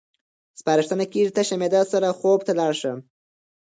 سپارښتنه 0.59 1.05
کېږي 1.13 1.31
تشه 1.37 1.55
معده 1.61 1.81
سره 1.91 2.15
خوب 2.19 2.39
ته 2.47 2.51
لاړ 2.59 2.73
شئ. 2.81 2.93